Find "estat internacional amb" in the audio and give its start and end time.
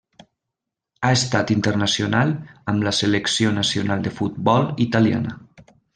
1.17-2.87